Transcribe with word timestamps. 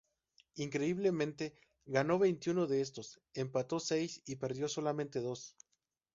Increíblemente, 0.55 1.53
ganó 1.85 2.17
veintiuno 2.17 2.65
de 2.65 2.81
estos, 2.81 3.21
empató 3.35 3.79
seis 3.79 4.23
y 4.25 4.37
perdió 4.37 4.67
solamente 4.67 5.19
dos. 5.19 5.55